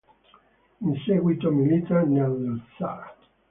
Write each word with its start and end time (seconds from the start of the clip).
In 0.79 0.95
seguito 1.05 1.51
milita 1.51 2.01
nel 2.01 2.31
Luzzara. 2.31 3.15